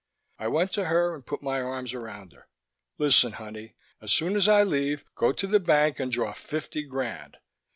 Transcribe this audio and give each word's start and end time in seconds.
I 0.39 0.47
went 0.47 0.71
to 0.71 0.85
her 0.85 1.13
and 1.13 1.23
put 1.23 1.43
my 1.43 1.61
arms 1.61 1.93
around 1.93 2.33
her. 2.33 2.47
"Listen, 2.97 3.33
honey: 3.33 3.75
as 4.01 4.11
soon 4.11 4.35
as 4.35 4.47
I 4.47 4.63
leave, 4.63 5.05
go 5.13 5.31
to 5.33 5.45
the 5.45 5.59
bank 5.59 5.99
and 5.99 6.11
draw 6.11 6.33
fifty 6.33 6.81
grand. 6.81 7.37